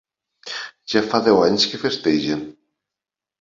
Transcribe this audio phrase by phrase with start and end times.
[0.93, 2.43] Ja fa deu anys que festegen.